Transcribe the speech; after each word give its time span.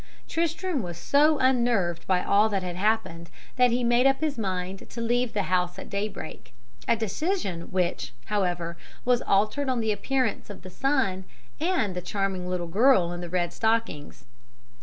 "Tristram 0.27 0.81
was 0.81 0.97
so 0.97 1.37
unnerved 1.37 2.07
by 2.07 2.23
all 2.23 2.49
that 2.49 2.63
had 2.63 2.75
happened 2.75 3.29
that 3.57 3.69
he 3.69 3.83
made 3.83 4.07
up 4.07 4.19
his 4.19 4.35
mind 4.35 4.89
to 4.89 4.99
leave 4.99 5.33
the 5.33 5.43
house 5.43 5.77
at 5.77 5.91
daybreak, 5.91 6.55
a 6.87 6.95
decision 6.95 7.69
which, 7.71 8.11
however, 8.25 8.77
was 9.05 9.21
altered 9.21 9.69
on 9.69 9.79
the 9.79 9.91
appearance 9.91 10.49
of 10.49 10.63
the 10.63 10.71
sun 10.71 11.23
and 11.59 11.93
the 11.95 12.01
charming 12.01 12.49
little 12.49 12.65
girl 12.65 13.11
in 13.11 13.21
the 13.21 13.29
red 13.29 13.53
stockings. 13.53 14.25